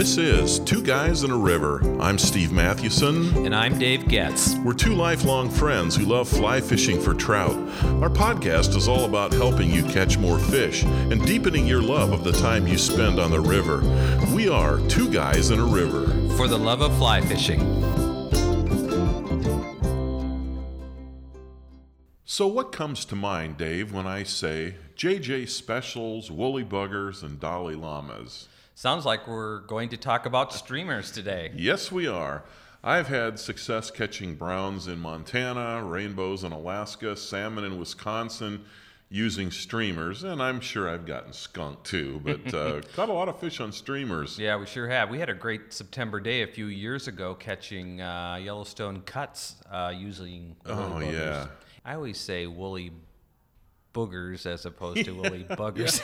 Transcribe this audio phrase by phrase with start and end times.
[0.00, 1.82] This is Two Guys and a River.
[2.00, 3.44] I'm Steve Mathewson.
[3.44, 4.54] And I'm Dave Getz.
[4.64, 7.54] We're two lifelong friends who love fly fishing for trout.
[8.00, 12.24] Our podcast is all about helping you catch more fish and deepening your love of
[12.24, 13.82] the time you spend on the river.
[14.34, 16.06] We are Two Guys and a River.
[16.34, 17.60] For the love of fly fishing.
[22.24, 27.78] So, what comes to mind, Dave, when I say JJ Specials, Woolly Buggers, and Dali
[27.78, 28.48] Llamas?
[28.80, 31.52] Sounds like we're going to talk about streamers today.
[31.54, 32.44] Yes, we are.
[32.82, 38.64] I've had success catching browns in Montana, rainbows in Alaska, salmon in Wisconsin
[39.10, 43.38] using streamers, and I'm sure I've gotten skunked too, but uh, caught a lot of
[43.38, 44.38] fish on streamers.
[44.38, 45.10] Yeah, we sure have.
[45.10, 49.92] We had a great September day a few years ago catching uh, Yellowstone cuts uh,
[49.94, 50.56] using.
[50.64, 51.48] Oh, yeah.
[51.84, 52.92] I always say woolly
[53.92, 56.02] boogers as opposed to woolly buggers.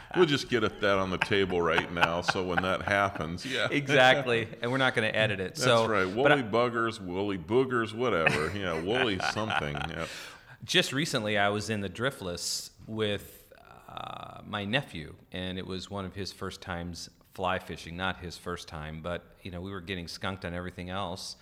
[0.16, 2.20] we'll just get at that on the table right now.
[2.20, 4.48] So when that happens, yeah, exactly.
[4.62, 5.56] And we're not going to edit it.
[5.56, 6.08] So that's so right.
[6.08, 8.52] Woolly I, buggers, woolly boogers, whatever.
[8.56, 9.74] Yeah, woolly something.
[9.74, 10.06] Yeah.
[10.64, 13.44] Just recently, I was in the Driftless with
[13.88, 17.96] uh, my nephew, and it was one of his first times fly fishing.
[17.96, 21.36] Not his first time, but you know we were getting skunked on everything else,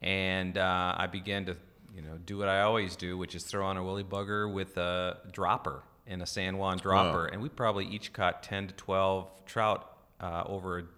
[0.00, 1.56] and uh, I began to
[1.94, 4.76] you know, do what I always do, which is throw on a woolly bugger with
[4.76, 7.28] a dropper and a San Juan dropper, wow.
[7.32, 10.88] and we probably each caught 10 to 12 trout uh, over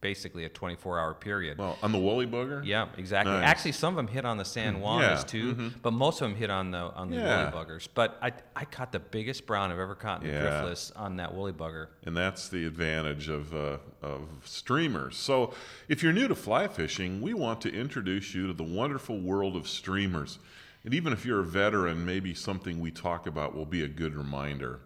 [0.00, 1.58] basically a 24 hour period.
[1.58, 2.64] Well, on the woolly bugger?
[2.64, 3.32] Yeah, exactly.
[3.32, 3.48] Nice.
[3.48, 5.24] Actually, some of them hit on the San mm, Juans yeah.
[5.26, 5.68] too, mm-hmm.
[5.82, 7.50] but most of them hit on the on the yeah.
[7.50, 7.88] woolly buggers.
[7.92, 10.42] But I, I caught the biggest brown I've ever caught in yeah.
[10.42, 11.88] the driftless on that woolly bugger.
[12.04, 15.16] And that's the advantage of uh, of streamers.
[15.16, 15.54] So,
[15.88, 19.56] if you're new to fly fishing, we want to introduce you to the wonderful world
[19.56, 20.38] of streamers.
[20.84, 24.14] And even if you're a veteran, maybe something we talk about will be a good
[24.14, 24.80] reminder.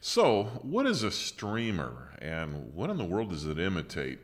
[0.00, 4.20] So, what is a streamer and what in the world does it imitate?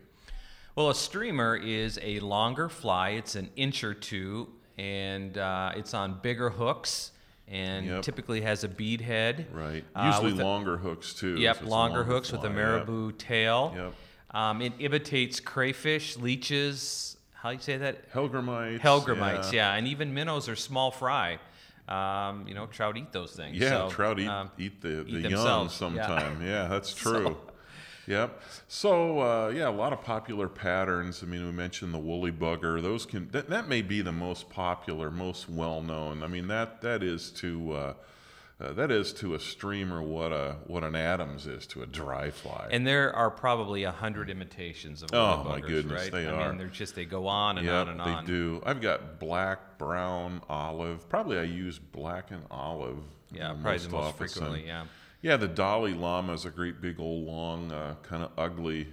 [0.77, 3.11] Well, a streamer is a longer fly.
[3.11, 7.12] It's an inch or two, and uh, it's on bigger hooks,
[7.47, 8.03] and yep.
[8.03, 9.47] typically has a bead head.
[9.53, 9.84] Right.
[9.94, 11.37] Uh, Usually uh, longer a, hooks too.
[11.37, 12.41] Yep, longer, longer, hooks fly.
[12.41, 13.19] with a marabou yep.
[13.19, 13.72] tail.
[13.76, 13.94] Yep.
[14.31, 17.19] Um, it imitates crayfish, leeches.
[17.34, 18.12] How do you say that?
[18.12, 18.81] Hellgrammites.
[18.81, 19.72] Hellgrammites, yeah.
[19.72, 19.75] yeah.
[19.75, 21.38] and even minnows are small fry.
[21.88, 23.56] Um, you know, trout eat those things.
[23.56, 26.41] Yeah, so, trout eat, um, eat the, eat the young sometime.
[26.41, 27.25] Yeah, yeah that's true.
[27.25, 27.53] So,
[28.06, 28.41] Yep.
[28.69, 31.22] So uh, yeah, a lot of popular patterns.
[31.22, 32.81] I mean, we mentioned the woolly bugger.
[32.82, 36.22] Those can that, that may be the most popular, most well known.
[36.22, 37.94] I mean, that that is to uh,
[38.60, 42.31] uh, that is to a streamer what a what an Adams is to a dry
[42.31, 42.69] fly.
[42.70, 46.12] And there are probably a hundred imitations of woolly oh buggers, my goodness, right?
[46.12, 46.48] they I are.
[46.50, 48.25] mean, they're just they go on and yep, on and on.
[48.25, 48.62] They do.
[48.64, 51.09] I've got black, brown, olive.
[51.09, 52.98] Probably I use black and olive.
[53.32, 54.34] Yeah, probably most the most office.
[54.34, 54.66] frequently.
[54.66, 54.84] Yeah.
[55.25, 58.89] Yeah, the Dali Llama is a great big old long, uh, kind of ugly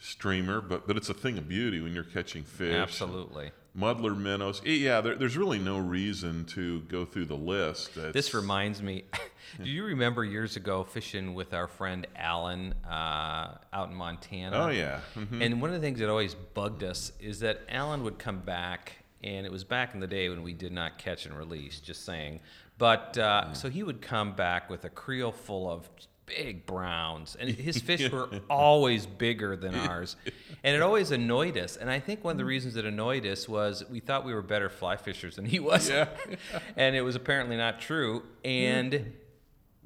[0.00, 2.74] streamer, but but it's a thing of beauty when you're catching fish.
[2.74, 3.52] Absolutely.
[3.72, 4.60] Muddler minnows.
[4.64, 7.96] Yeah, there, there's really no reason to go through the list.
[7.96, 9.04] It's, this reminds me.
[9.62, 14.64] do you remember years ago fishing with our friend Alan uh, out in Montana?
[14.64, 14.98] Oh yeah.
[15.14, 15.40] Mm-hmm.
[15.40, 19.04] And one of the things that always bugged us is that Alan would come back,
[19.22, 21.78] and it was back in the day when we did not catch and release.
[21.78, 22.40] Just saying.
[22.78, 25.88] But uh, so he would come back with a creel full of
[26.26, 30.16] big browns, and his fish were always bigger than ours,
[30.62, 31.76] and it always annoyed us.
[31.76, 34.42] And I think one of the reasons it annoyed us was we thought we were
[34.42, 36.08] better fly fishers than he was, yeah.
[36.76, 38.24] and it was apparently not true.
[38.44, 39.14] And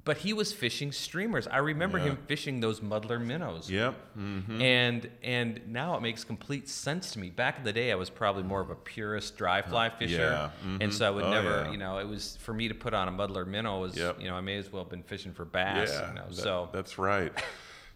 [0.05, 1.47] but he was fishing streamers.
[1.47, 2.05] I remember yeah.
[2.05, 3.71] him fishing those muddler minnows.
[3.71, 3.95] Yep.
[4.19, 4.63] Mm-hmm.
[4.63, 7.31] And and now it makes complete sense to me.
[7.31, 10.51] Back in the day, I was probably more of a purist dry fly fisher, yeah.
[10.67, 10.83] mm-hmm.
[10.83, 11.71] and so I would oh, never, yeah.
[11.71, 14.21] you know, it was for me to put on a muddler minnow was, yep.
[14.21, 15.91] you know, I may as well have been fishing for bass.
[15.93, 17.33] Yeah, you know, that, so that's right.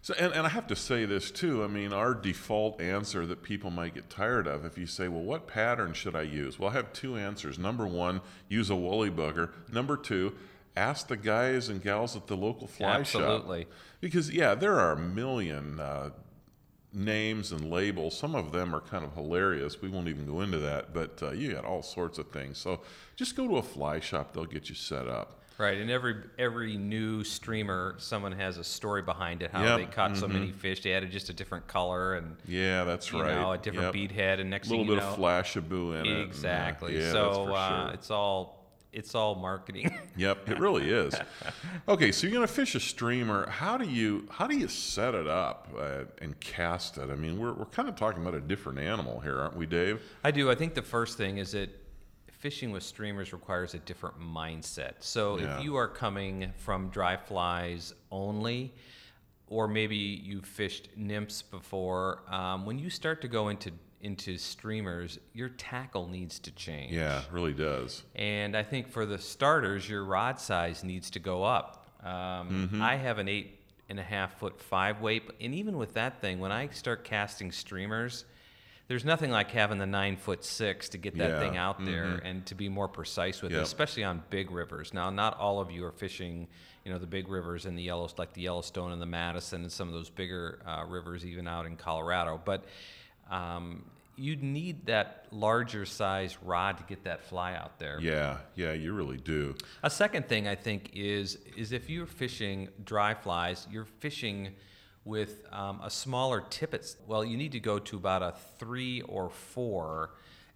[0.01, 1.63] So, and, and I have to say this too.
[1.63, 5.23] I mean, our default answer that people might get tired of if you say, well,
[5.23, 6.59] what pattern should I use?
[6.59, 7.57] Well, I have two answers.
[7.57, 9.49] Number one, use a woolly bugger.
[9.71, 10.35] Number two,
[10.75, 13.61] ask the guys and gals at the local fly Absolutely.
[13.61, 13.71] shop.
[14.01, 16.09] Because, yeah, there are a million uh,
[16.93, 18.17] names and labels.
[18.17, 19.81] Some of them are kind of hilarious.
[19.81, 22.57] We won't even go into that, but uh, you got all sorts of things.
[22.57, 22.81] So
[23.15, 25.41] just go to a fly shop, they'll get you set up.
[25.57, 29.51] Right, and every every new streamer, someone has a story behind it.
[29.51, 29.77] How yep.
[29.77, 30.19] they caught mm-hmm.
[30.19, 33.33] so many fish, they added just a different color and yeah, that's you right.
[33.33, 33.93] Know, a different yep.
[33.93, 36.95] bead head, and next a little bit you know, of flashabou in exactly.
[36.95, 36.97] it.
[36.97, 36.99] Exactly.
[36.99, 37.93] Yeah, so uh, sure.
[37.93, 38.64] it's all
[38.95, 39.93] it's all marketing.
[40.15, 41.13] yep, it really is.
[41.87, 43.47] Okay, so you're gonna fish a streamer.
[43.49, 47.09] How do you how do you set it up uh, and cast it?
[47.11, 50.01] I mean, we're we're kind of talking about a different animal here, aren't we, Dave?
[50.23, 50.49] I do.
[50.49, 51.69] I think the first thing is that
[52.31, 54.93] fishing with streamers requires a different mindset.
[54.99, 55.57] So Yeah.
[55.59, 58.73] if you are coming from dry flies only,
[59.47, 62.21] or maybe you've fished nymphs before.
[62.27, 63.71] Um, when you start to go into
[64.01, 66.91] into streamers, your tackle needs to change.
[66.93, 68.03] Yeah, it really does.
[68.15, 71.87] And I think for the starters, your rod size needs to go up.
[72.03, 72.09] Um,
[72.69, 72.81] Mm-hmm.
[72.81, 73.59] I have an eight
[73.89, 77.51] and a half foot five weight, and even with that thing, when I start casting
[77.51, 78.25] streamers,
[78.87, 82.05] there's nothing like having the nine foot six to get that Yeah, thing out there
[82.05, 82.21] mhm.
[82.23, 84.93] and to be more precise with it, especially on big rivers.
[84.93, 86.47] Now, not all of you are fishing,
[86.83, 89.71] you know, the big rivers and the yellow, like the Yellowstone and the Madison and
[89.71, 92.65] some of those bigger uh, rivers, even out in Colorado, but.
[93.29, 93.85] Um,
[94.17, 97.99] you need that larger size rod to get that fly out there.
[97.99, 99.55] Yeah, yeah, you really do.
[99.83, 104.55] A second thing I think is is if you're fishing dry flies, you're fishing
[105.03, 106.95] with um, a smaller tippet.
[107.07, 110.11] Well, you need to go to about a three or four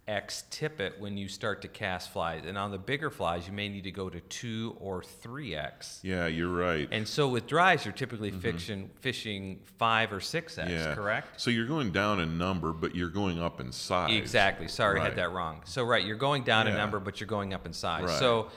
[0.09, 3.69] x tippet when you start to cast flies, and on the bigger flies, you may
[3.69, 5.99] need to go to two or three x.
[6.03, 6.87] Yeah, you're right.
[6.91, 10.69] And so with dries, you're typically fishing fishing five or six x.
[10.71, 10.95] yeah.
[10.95, 11.39] Correct.
[11.39, 14.11] So you're going down in number, but you're going up in size.
[14.17, 14.67] Exactly.
[14.67, 15.61] Sorry, I had that wrong.
[15.65, 18.03] So right, you're going down in number, but you're going up in size.
[18.05, 18.19] Right.
[18.19, 18.49] So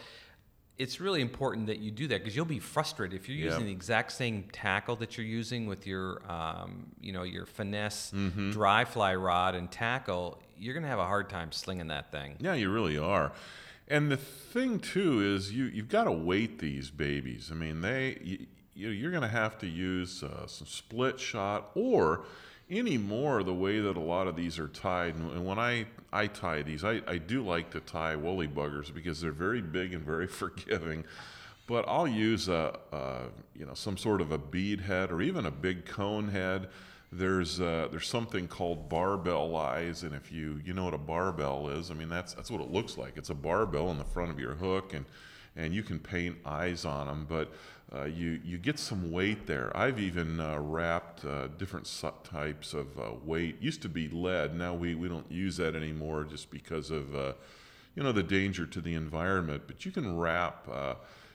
[0.78, 3.44] it's really important that you do that because you'll be frustrated if you're Yep.
[3.50, 8.10] using the exact same tackle that you're using with your, um, you know, your finesse
[8.14, 8.50] Mm-hmm.
[8.52, 10.40] dry fly rod and tackle.
[10.62, 12.36] You're gonna have a hard time slinging that thing.
[12.38, 13.32] Yeah, you really are.
[13.88, 17.50] And the thing too is you you've got to weight these babies.
[17.50, 18.38] I mean, they you,
[18.74, 22.24] you- you're going to have to use uh, some split shot or
[22.70, 25.14] anymore the way that a lot of these are tied.
[25.16, 28.94] And and when I I tie these, I, I do like to tie woolly buggers
[28.94, 31.04] because they're very big and very forgiving.
[31.66, 33.22] But I'll use a, a
[33.58, 36.68] you know some sort of a bead head or even a big cone head.
[37.14, 41.68] There's uh, there's something called barbell eyes, and if you you know what a barbell
[41.68, 43.18] is, I mean that's that's what it looks like.
[43.18, 45.04] It's a barbell in the front of your hook, and
[45.54, 47.52] and you can paint eyes on them, but
[47.94, 49.76] uh, you you get some weight there.
[49.76, 51.86] I've even uh, wrapped uh, different
[52.24, 53.60] types of uh, weight.
[53.60, 57.34] Used to be lead, now we we don't use that anymore just because of uh,
[57.94, 59.64] you know the danger to the environment.
[59.66, 60.68] But you can wrap.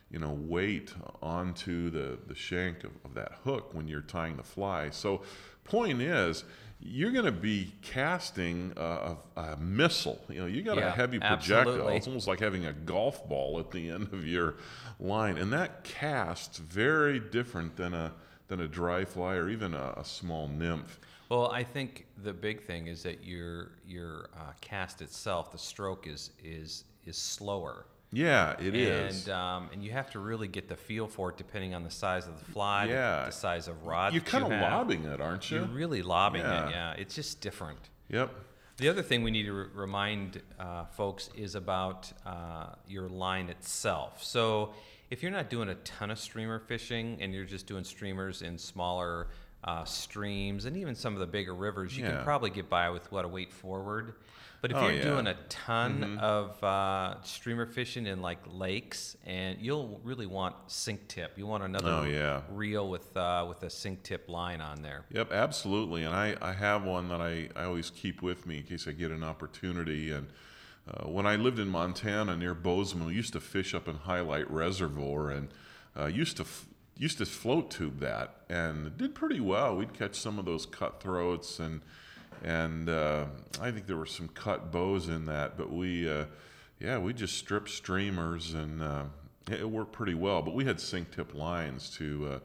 [0.09, 4.43] You know, weight onto the, the shank of, of that hook when you're tying the
[4.43, 4.89] fly.
[4.89, 5.23] So,
[5.67, 6.43] point is,
[6.79, 10.21] you're going to be casting a, a, a missile.
[10.29, 11.59] You know, you got a heavy projectile.
[11.59, 11.95] absolutely.
[11.95, 14.55] It's almost like having a golf ball at the end of your
[14.99, 18.13] line, and that casts very different than a
[18.47, 21.01] than a dry fly or even a, a small nymph.
[21.29, 26.07] Well, I think the big thing is that your your uh, cast itself, the stroke
[26.07, 27.85] is is is slower.
[28.11, 29.27] Yeah, it is.
[29.27, 31.89] and um, and you have to really get the feel for it depending on the
[31.91, 33.25] size of the fly, the- Yeah.
[33.25, 34.13] the, size of rod.
[34.13, 34.71] you're kind you of have.
[34.71, 35.57] lobbing it, aren't you?
[35.57, 36.67] You're really lobbing Yeah.
[36.67, 36.71] it.
[36.71, 37.79] Yeah, it's just different.
[38.09, 38.33] Yep.
[38.77, 43.49] The other thing we need to re- remind uh, folks is about uh, your line
[43.49, 44.23] itself.
[44.23, 44.73] So
[45.09, 48.57] if you're not doing a ton of streamer fishing and you're just doing streamers in
[48.57, 49.27] smaller
[49.63, 52.11] uh, streams and even some of the bigger rivers, you Yeah.
[52.17, 54.13] can probably get by with what a weight forward.
[54.61, 54.99] But if Oh, you're yeah.
[55.01, 55.09] Mm-hmm.
[55.09, 61.07] doing a ton of uh, streamer fishing in like lakes, and you'll really want sink
[61.07, 61.37] tip.
[61.37, 62.41] You want another Oh, yeah.
[62.49, 65.05] reel with uh, with a sink tip line on there.
[65.11, 66.03] Yep, absolutely.
[66.03, 68.93] And I, I have one that I, I always keep with me in case I
[68.93, 70.09] get an opportunity.
[70.11, 70.27] And
[70.91, 74.47] uh, when I lived in Montana near Bozeman, we used to fish up in Hyalite
[74.49, 75.49] Reservoir and
[75.95, 76.65] uh, used to f-
[76.97, 79.75] used to float tube that and did pretty well.
[79.77, 81.81] We'd catch some of those cutthroats and
[82.43, 83.25] and uh,
[83.61, 86.25] I think there were some cut bows in that, but we uh,
[86.79, 89.03] yeah we just stripped streamers and uh,
[89.49, 90.41] it worked pretty well.
[90.41, 92.39] But we had sink tip lines to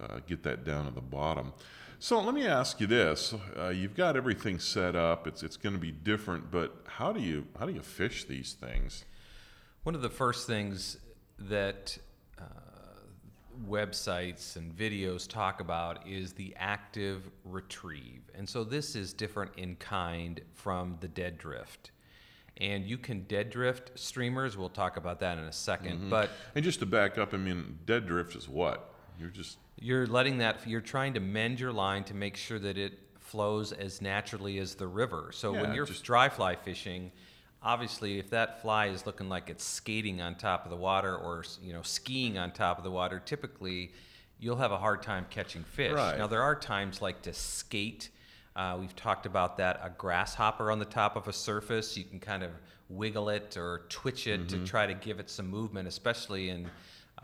[0.00, 1.52] uh, uh, get that down at the bottom.
[1.98, 5.26] So let me ask you this: uh, You've got everything set up.
[5.26, 8.54] It's it's going to be different, but how do you how do you fish these
[8.54, 9.04] things?
[9.84, 10.98] One of the first things
[11.38, 11.98] that
[13.68, 18.22] websites and videos talk about is the active retrieve.
[18.34, 21.90] And so this is different in kind from the dead drift.
[22.58, 24.56] And you can dead drift streamers.
[24.56, 26.10] We'll talk about that in a 2nd mm-hmm.
[26.10, 28.94] But And just to back up, I mean, dead drift is what?
[29.18, 32.78] You're just you're letting that, you're trying to mend your line to make sure that
[32.78, 35.30] it flows as naturally as the river.
[35.32, 37.10] So when you're just- dry fly fishing,
[37.64, 41.44] obviously if that fly is looking like it's skating on top of the water or
[41.62, 43.90] you know skiing on top of the water, typically
[44.38, 45.92] you'll have a hard time catching fish.
[45.92, 46.18] Right.
[46.18, 48.10] Now there are times like to skate.
[48.54, 49.80] Uh, we've talked about that.
[49.82, 52.50] A grasshopper on the top of a surface, you can kind of
[52.88, 54.64] wiggle it or twitch it Mm-hmm.
[54.64, 56.70] to try to give it some movement, especially in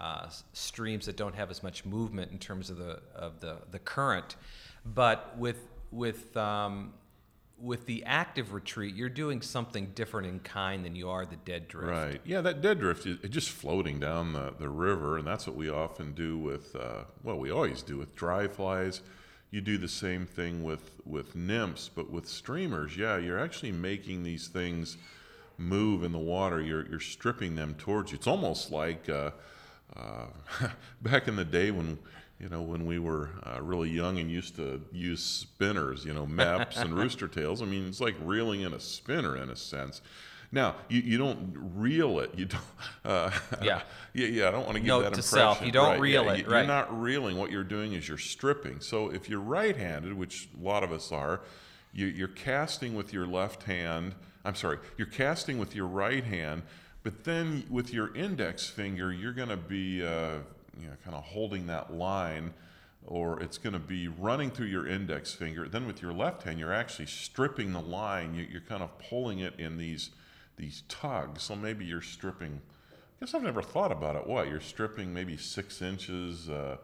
[0.01, 3.79] uh, streams that don't have as much movement in terms of the of the, the
[3.79, 4.37] current.
[4.87, 5.59] But with
[5.93, 6.95] with um,
[7.61, 11.69] with the active retrieve, you're doing something different in kind than you are the dead
[11.69, 11.91] drift.
[11.91, 12.21] Right.
[12.25, 15.69] Yeah, that dead drift is just floating down the, the river, and that's what we
[15.69, 19.03] often do with, uh, well, we always do with dry flies.
[19.51, 24.23] You do the same thing with, with nymphs, but with streamers, yeah, you're actually making
[24.23, 24.97] these things
[25.59, 26.61] move in the water.
[26.61, 28.17] You're, you're stripping them towards you.
[28.17, 29.31] It's almost like uh,
[29.97, 30.27] uh,
[31.03, 31.99] back in the day when
[32.41, 36.27] you know, when we were uh, really young and used to use spinners, you know,
[36.27, 37.61] Mepps and rooster tails.
[37.61, 40.01] I mean, it's like reeling in a spinner in a sense.
[40.53, 42.33] Now, you, you don't reel it.
[42.37, 42.63] You don't.
[43.05, 43.31] Uh,
[43.63, 43.81] yeah.
[44.15, 44.27] yeah.
[44.27, 44.49] Yeah.
[44.49, 45.23] I don't want to give Note that to impression.
[45.23, 46.59] self, you don't right, reel yeah, it, you- right.
[46.59, 47.39] You're not reeling.
[47.39, 48.81] What you're doing is you're stripping.
[48.81, 51.41] So if you're right-handed, which a lot of us are,
[51.93, 54.15] you, you're casting with your left hand.
[54.45, 54.79] I'm sorry.
[54.97, 56.63] You're casting with your right hand,
[57.03, 60.39] but then with your index finger, you're going to be, uh,
[60.81, 62.53] you know, kind of holding that line
[63.07, 65.69] or it's going to be running through your index finger.
[65.69, 68.35] Then with your left hand, you're actually stripping the line.
[68.35, 70.11] You, you're kind of pulling it in these
[70.57, 71.43] these tugs.
[71.43, 72.61] So maybe you're stripping.
[72.93, 74.27] I guess I've never thought about it.
[74.27, 75.15] What you're stripping?
[75.15, 76.51] Maybe six inches.
[76.51, 76.77] Uh,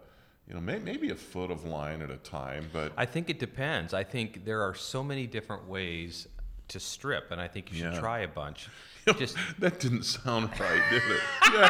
[0.48, 2.70] you know, may, maybe a foot of line at a time.
[2.72, 3.92] But I think it depends.
[3.92, 6.28] I think there are so many different ways
[6.68, 8.00] to strip, and I think you should Yeah.
[8.00, 8.68] try a bunch.
[9.18, 11.20] Just, that didn't sound right, did it?
[11.52, 11.68] Yeah,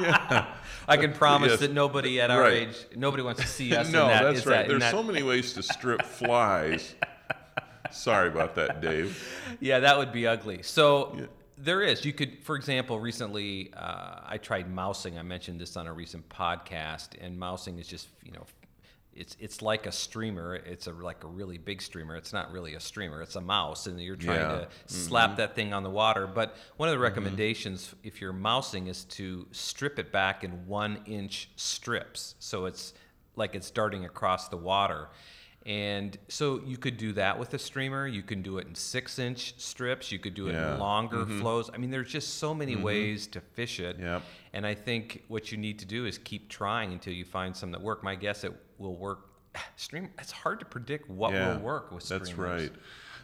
[0.00, 0.46] yeah.
[0.88, 1.60] I can promise Yes.
[1.60, 2.68] that nobody at our Right.
[2.68, 3.88] age, nobody wants to see us.
[3.88, 4.56] no, in that, that's right.
[4.62, 6.94] that- There's that- so many ways to strip flies.
[7.90, 9.22] Sorry about that, Dave.
[9.60, 10.62] Yeah, that would be ugly.
[10.62, 11.26] So Yeah.
[11.58, 12.04] there is.
[12.04, 15.18] You could, for example, recently uh, I tried mousing.
[15.18, 18.46] I mentioned this on a recent podcast, and mousing is just you know,
[19.14, 20.54] it's it's like a streamer.
[20.54, 22.16] It's a like a really big streamer.
[22.16, 23.20] It's not really a streamer.
[23.22, 24.48] It's a mouse, and you're trying Yeah.
[24.48, 24.86] to mm-hmm.
[24.86, 26.26] slap that thing on the water.
[26.26, 27.04] But one of the mm-hmm.
[27.04, 32.34] recommendations, if you're mousing, is to strip it back in one inch strips.
[32.38, 32.94] So it's
[33.36, 35.08] like it's darting across the water.
[35.64, 38.06] And so you could do that with a streamer.
[38.08, 40.10] You can do it in six inch strips.
[40.10, 40.74] You could do it Yeah.
[40.74, 41.40] in longer mm-hmm.
[41.40, 41.70] flows.
[41.72, 43.96] I mean, there's just so many ways to fish it.
[43.98, 44.22] Yep.
[44.54, 47.70] And I think what you need to do is keep trying until you find some
[47.72, 48.02] that work.
[48.02, 48.52] My guess it
[48.82, 49.28] will work.
[49.76, 50.10] Stream.
[50.18, 52.28] It's hard to predict what yeah, will work with streamers.
[52.28, 52.72] That's right.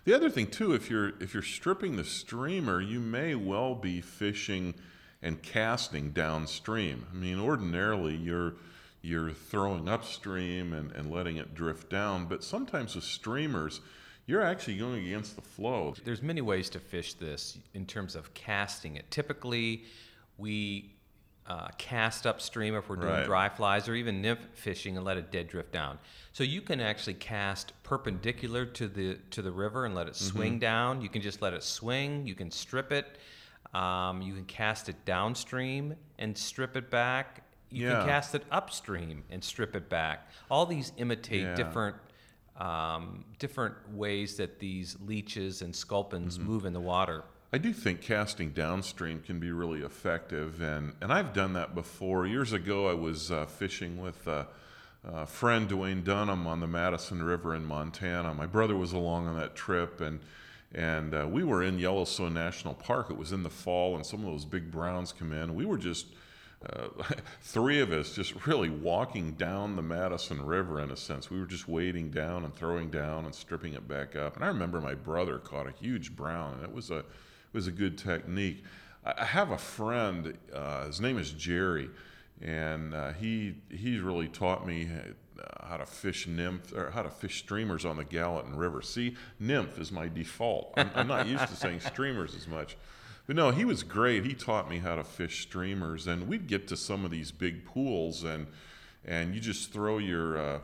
[0.05, 4.00] The other thing too, if you're if you're stripping the streamer, you may well be
[4.00, 4.75] fishing
[5.21, 7.07] and casting downstream.
[7.12, 8.55] I mean, ordinarily you're
[9.03, 13.81] you're throwing upstream and, and letting it drift down, but sometimes with streamers,
[14.27, 15.95] you're actually going against the flow.
[16.05, 19.11] There's many ways to fish this in terms of casting it.
[19.11, 19.85] Typically,
[20.37, 20.95] we
[21.49, 23.25] uh, cast upstream if we're doing Right.
[23.25, 25.99] dry flies or even nymph fishing and let it dead drift down.
[26.33, 30.37] So you can actually cast perpendicular to the to the river and let it Mm-hmm.
[30.37, 31.00] swing down.
[31.00, 32.26] You can just let it swing.
[32.26, 33.17] You can strip it.
[33.75, 37.45] Um, you can cast it downstream and strip it back.
[37.71, 37.99] You Yeah.
[38.00, 40.28] can cast it upstream and strip it back.
[40.50, 41.55] All these imitate Yeah.
[41.55, 41.97] different
[42.57, 46.47] um, different ways that these leeches and sculpins Mm-hmm.
[46.49, 47.23] move in the water.
[47.50, 52.26] I do think casting downstream can be really effective, and, and I've done that before.
[52.26, 54.47] Years ago, I was uh, fishing with a,
[55.09, 58.35] uh, friend Dwayne Dunham on the Madison River in Montana.
[58.35, 60.21] My brother was along on that trip, and
[60.75, 63.09] and uh, we were in Yellowstone National Park.
[63.09, 65.55] It was in the fall, and some of those big browns come in.
[65.55, 66.09] We were just
[66.69, 66.88] uh,
[67.40, 71.31] three of us just really walking down the Madison River in a sense.
[71.31, 74.37] We were just wading down and throwing down and stripping it back up.
[74.37, 77.05] And I remember my brother caught a huge brown, and it was a
[77.52, 78.62] was a good technique.
[79.05, 80.37] I have a friend.
[80.52, 81.88] Uh, his name is Jerry,
[82.43, 84.88] and uh, he he's really taught me
[85.38, 88.83] uh, how to fish nymph or how to fish streamers on the Gallatin River.
[88.83, 90.75] See, nymph is my default.
[90.76, 92.76] I'm, I'm not used to saying streamers as much.
[93.26, 94.25] But no, he was great.
[94.25, 97.64] He taught me how to fish streamers, and we'd get to some of these big
[97.64, 98.47] pools, and
[99.05, 100.61] and you just throw your uh,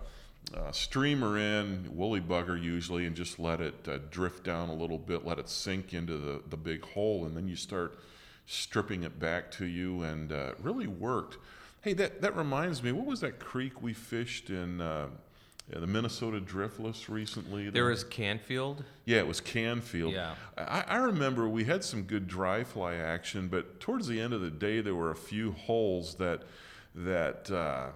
[0.52, 4.98] uh, streamer in, woolly bugger usually, and just let it uh, drift down a little
[4.98, 7.98] bit, let it sink into the, the big hole, and then you start
[8.46, 11.38] stripping it back to you, and uh, it really worked.
[11.80, 15.08] Hey, that, that reminds me, what was that creek we fished in uh,
[15.72, 17.70] yeah, the Minnesota Driftless recently?
[17.70, 18.84] There was Canfield.
[19.06, 20.12] Yeah, it was Canfield.
[20.12, 20.34] Yeah.
[20.58, 24.40] I, I remember we had some good dry fly action, but towards the end of
[24.40, 26.42] the day, there were a few holes that
[26.96, 27.88] that uh,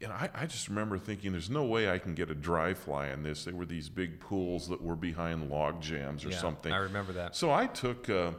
[0.00, 0.14] you know.
[0.14, 3.22] I, I just remember thinking, "There's no way I can get a dry fly in
[3.22, 6.72] this." They were these big pools that were behind log jams or Yeah, something.
[6.72, 7.36] I remember that.
[7.36, 8.32] So I took uh,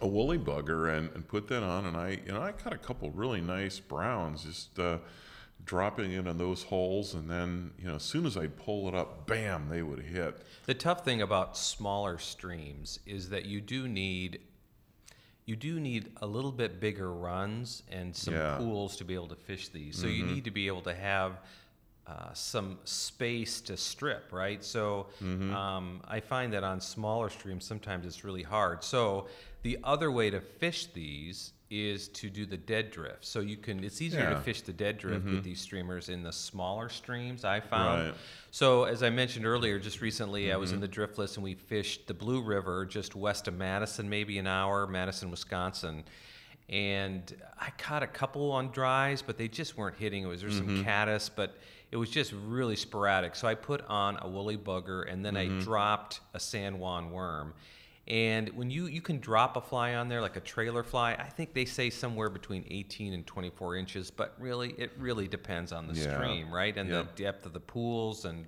[0.00, 2.78] a woolly bugger and, and put that on, and I you know I caught a
[2.78, 4.78] couple really nice browns just.
[4.78, 4.98] Uh,
[5.64, 8.94] dropping in on those holes and then you know as soon as i'd pull it
[8.94, 13.88] up bam they would hit The tough thing about smaller streams is that you do
[13.88, 14.40] need
[15.46, 18.56] you do need a little bit bigger runs and some Yeah.
[18.56, 19.96] pools to be able to fish these.
[19.98, 21.38] So you need to be able to have
[22.06, 24.62] uh, some space to strip, right?
[24.62, 28.84] So um, I find that on smaller streams, sometimes it's really hard.
[28.84, 29.26] So
[29.62, 33.24] the other way to fish these is to do the dead drift.
[33.24, 35.42] So you can, it's easier to fish the dead drift with mm-hmm.
[35.42, 38.08] these streamers in the smaller streams, I found.
[38.08, 38.14] Right.
[38.50, 42.06] So as I mentioned earlier, just recently I was in the Driftless and we fished
[42.06, 46.04] the Blue River just west of Madison, maybe an hour, Madison, Wisconsin.
[46.68, 50.22] And I caught a couple on dries, but they just weren't hitting.
[50.22, 50.84] It was there's some mm-hmm.
[50.84, 51.56] caddis, but
[51.90, 53.36] it was just really sporadic.
[53.36, 55.60] So I put on a woolly bugger and then I mm-hmm.
[55.60, 57.54] dropped a San Juan worm.
[58.06, 61.28] And when you you can drop a fly on there like a trailer fly, I
[61.30, 65.86] think they say somewhere between 18 and 24 inches, but really it really depends on
[65.86, 66.14] the Yeah.
[66.14, 66.76] stream, right?
[66.76, 67.02] And Yeah.
[67.02, 68.46] the depth of the pools and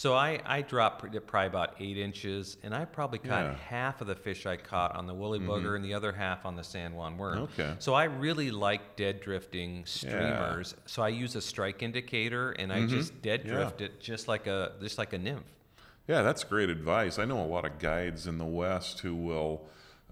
[0.00, 3.54] so I, I dropped probably about eight inches and I probably caught Yeah.
[3.56, 5.50] half of the fish I caught on the woolly mm-hmm.
[5.50, 7.38] bugger and the other half on the San Juan worm.
[7.40, 7.74] Okay.
[7.80, 10.74] So I really like dead drifting streamers.
[10.74, 10.82] Yeah.
[10.86, 12.88] So I use a strike indicator and I mm-hmm.
[12.88, 13.52] just dead Yeah.
[13.52, 15.44] drift it just like a just like a nymph.
[16.06, 17.18] Yeah, that's great advice.
[17.18, 19.66] I know a lot of guides in the West who will,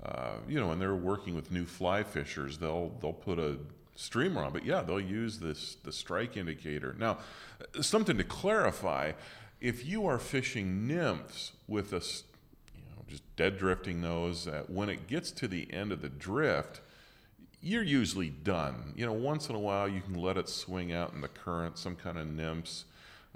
[0.04, 3.59] uh, you know, when they're working with new fly fishers, they'll they'll put a
[3.97, 6.95] streamer on, but yeah, they'll use this the strike indicator.
[6.99, 7.18] Now,
[7.76, 9.12] uh, something to clarify:
[9.61, 14.88] if you are fishing nymphs with a, you know, just dead drifting those, uh, when
[14.88, 16.80] it gets to the end of the drift,
[17.61, 18.92] you're usually done.
[18.95, 21.76] You know, once in a while you can let it swing out in the current.
[21.76, 22.85] Some kind of nymphs,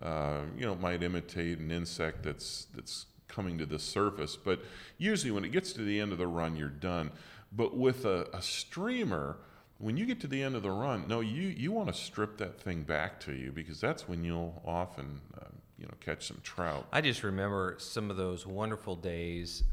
[0.01, 4.37] uh, you know, might imitate an insect that's that's coming to the surface.
[4.37, 4.61] But
[4.99, 7.11] usually, when it gets to the end of the run, you're done.
[7.51, 9.37] But with a, a streamer,
[9.79, 12.39] when you get to the end of the run, no, you you want to strip
[12.39, 15.47] that thing back to you because that's when you'll often, uh,
[15.79, 16.87] you know, catch some trout.
[16.93, 19.65] I just remember some of those wonderful days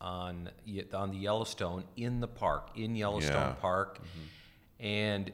[0.00, 0.50] on
[0.92, 3.52] on the Yellowstone in the park in Yellowstone Yeah.
[3.60, 4.00] Park,
[4.80, 5.32] and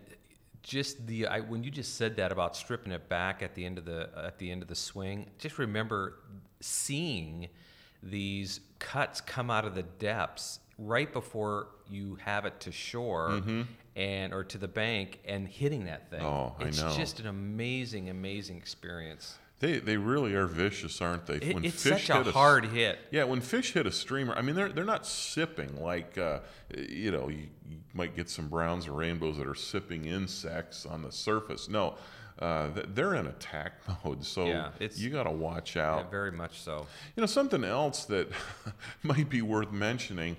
[0.65, 3.79] just the I, when you just said that about stripping it back at the end
[3.79, 6.17] of the uh, at the end of the swing, just remember
[6.61, 7.49] seeing
[8.03, 13.63] these cuts come out of the depths right before you have it to shore mm-hmm.
[13.95, 16.23] and or to the bank and hitting that thing.
[16.23, 16.93] Oh, I it's know.
[16.97, 19.39] just an amazing, amazing experience.
[19.61, 21.37] They they really are vicious, aren't they?
[21.37, 22.99] It, it's fish such a hit s- hard hit.
[23.11, 26.41] Yeah, when fish hit a streamer, I mean, they're they're not sipping like uh,
[26.77, 31.03] you know you, you might get some browns or rainbows that are sipping insects on
[31.03, 31.69] the surface.
[31.69, 31.95] No,
[32.41, 36.11] uh, they're in attack mode, so Yeah, you got to watch Yeah, out.
[36.11, 36.87] very much so.
[37.17, 38.29] You know, something else that
[39.03, 40.37] might be worth mentioning.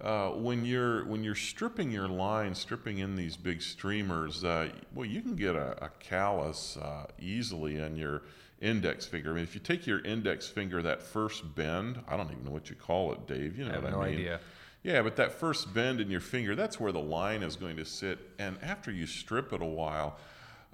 [0.00, 5.04] Uh, when you're when you're stripping your line, stripping in these big streamers, uh, well,
[5.06, 8.22] you can get a, a callus uh, easily on your
[8.60, 9.32] index finger.
[9.32, 12.52] I mean, if you take your index finger, that first bend, I don't even know
[12.52, 13.58] what you call it, Dave.
[13.58, 14.14] You know I have what no I mean?
[14.18, 14.40] idea.
[14.84, 17.84] Yeah, but that first bend in your finger, that's where the line is going to
[17.84, 18.20] sit.
[18.38, 20.16] And after you strip it a while,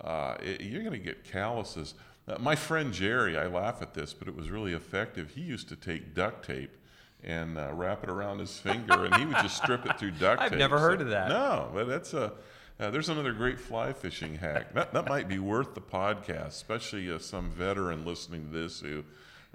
[0.02, 1.94] uh, it, you're going to get calluses.
[2.28, 5.30] Uh, my friend Jerry, I laugh at this, but it was really effective.
[5.30, 6.76] He used to take duct tape
[7.24, 10.40] and uh, wrap it around his finger, and he would just strip it through duct
[10.42, 10.52] tape.
[10.52, 11.28] I've never heard of that.
[11.28, 12.32] No, but that's a.
[12.80, 14.74] Uh, there's another great fly fishing hack.
[14.74, 19.04] That, that might be worth the podcast, especially uh, some veteran listening to this who,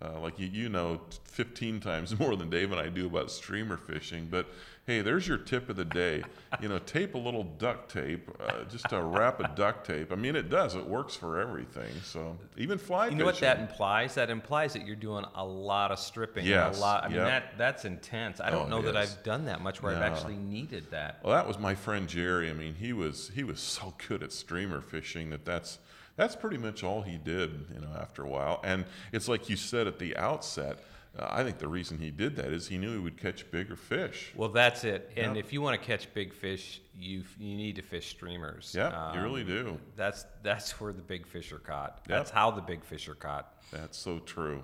[0.02, 3.78] uh, like you, you know, 15 times more than Dave and I do about streamer
[3.78, 4.28] fishing.
[4.32, 4.48] But
[4.86, 6.24] hey, there's your tip of the day.
[6.62, 10.12] You know, tape a little duct tape, uh, just a wrap of duct tape.
[10.12, 10.74] I mean, it does.
[10.76, 11.92] It works for everything.
[12.04, 13.18] So even fly You fishing.
[13.18, 14.16] You know what that implies?
[14.16, 16.46] That implies that you're doing a lot of stripping.
[16.46, 17.04] Yes, A lot.
[17.04, 17.28] I mean, yep.
[17.28, 18.40] that that's intense.
[18.40, 19.16] I don't Oh, know that is.
[19.18, 21.20] I've done that much where I've actually needed that.
[21.24, 22.50] Well, that was my friend Jerry.
[22.50, 25.80] I mean, he was he was so good at streamer fishing that that's
[26.20, 27.66] that's pretty much all he did.
[27.74, 30.78] You know, after a while, and it's like you said at the outset.
[31.18, 33.76] Uh, I think the reason he did that is he knew he would catch bigger
[33.76, 34.32] fish.
[34.36, 35.12] Well, that's it.
[35.18, 35.44] And Yep.
[35.46, 38.74] if you want to catch big fish, you you need to fish streamers.
[38.78, 39.80] Yeah, you Um, really do.
[39.96, 42.02] That's that's where the big fish are caught.
[42.02, 42.08] Yep.
[42.18, 43.52] That's how the big fish are caught.
[43.72, 44.64] That's so true.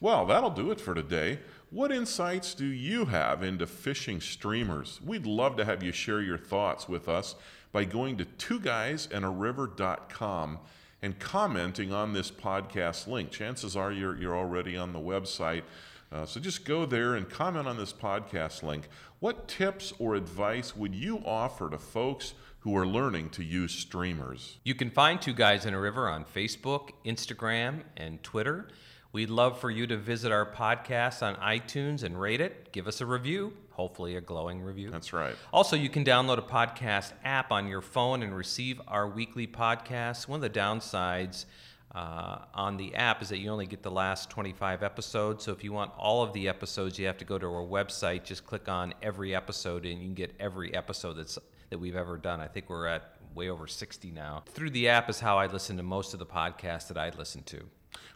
[0.00, 1.40] Well, that'll do it for today.
[1.70, 5.00] What insights do you have into fishing streamers?
[5.04, 7.34] We'd love to have you share your thoughts with us
[7.72, 10.58] by going to two twoguysandariver.com
[11.00, 13.30] and commenting on this podcast link.
[13.30, 15.62] Chances are you're, you're already on the website.
[16.10, 18.88] Uh, so just go there and comment on this podcast link.
[19.20, 24.58] What tips or advice would you offer to folks who are learning to use streamers?
[24.64, 28.68] You can find Two Guys and a River on Facebook, Instagram, and Twitter.
[29.10, 32.72] We'd love for you to visit our podcast on iTunes and rate it.
[32.72, 34.90] Give us a review, hopefully a glowing review.
[34.90, 35.34] That's right.
[35.50, 40.28] Also, you can download a podcast app on your phone and receive our weekly podcast.
[40.28, 41.46] One of the downsides
[41.94, 45.42] uh, on the app is that you only get the last 25 episodes.
[45.42, 48.24] So, if you want all of the episodes, you have to go to our website.
[48.24, 51.38] Just click on every episode, and you can get every episode that's
[51.70, 52.40] that we've ever done.
[52.40, 54.42] I think we're at way over 60 now.
[54.48, 57.42] Through the app is how I listen to most of the podcasts that I listen
[57.44, 57.64] to.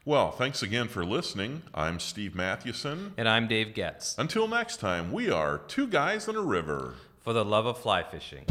[0.04, 1.62] Well, thanks again for listening.
[1.74, 3.14] I'm Steve Mathewson.
[3.16, 4.16] And I'm Dave Getz.
[4.18, 6.94] Until next time, we are Two Guys and a River.
[7.20, 8.44] For the love of fly fishing.